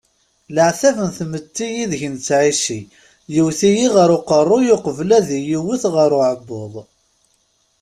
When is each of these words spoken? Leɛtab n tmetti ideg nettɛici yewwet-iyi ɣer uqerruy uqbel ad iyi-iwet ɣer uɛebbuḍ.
Leɛtab 0.55 0.97
n 1.07 1.09
tmetti 1.17 1.67
ideg 1.83 2.01
nettɛici 2.13 2.79
yewwet-iyi 3.33 3.87
ɣer 3.95 4.09
uqerruy 4.17 4.67
uqbel 4.75 5.09
ad 5.17 5.27
iyi-iwet 5.37 5.83
ɣer 5.95 6.11
uɛebbuḍ. 6.17 6.73